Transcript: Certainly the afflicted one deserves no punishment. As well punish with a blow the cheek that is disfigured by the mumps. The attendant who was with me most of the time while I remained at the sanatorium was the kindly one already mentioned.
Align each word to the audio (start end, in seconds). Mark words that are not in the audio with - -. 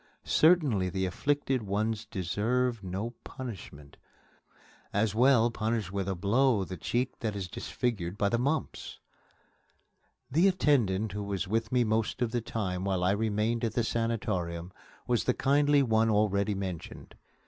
Certainly 0.25 0.89
the 0.89 1.05
afflicted 1.05 1.61
one 1.61 1.93
deserves 2.09 2.79
no 2.81 3.11
punishment. 3.23 3.97
As 4.91 5.13
well 5.13 5.51
punish 5.51 5.91
with 5.91 6.09
a 6.09 6.15
blow 6.15 6.63
the 6.63 6.75
cheek 6.75 7.19
that 7.19 7.35
is 7.35 7.47
disfigured 7.47 8.17
by 8.17 8.27
the 8.29 8.39
mumps. 8.39 8.99
The 10.31 10.47
attendant 10.47 11.11
who 11.11 11.21
was 11.25 11.47
with 11.47 11.71
me 11.71 11.83
most 11.83 12.23
of 12.23 12.31
the 12.31 12.41
time 12.41 12.83
while 12.83 13.03
I 13.03 13.11
remained 13.11 13.63
at 13.63 13.75
the 13.75 13.83
sanatorium 13.83 14.73
was 15.05 15.25
the 15.25 15.35
kindly 15.35 15.83
one 15.83 16.09
already 16.09 16.55
mentioned. 16.55 17.13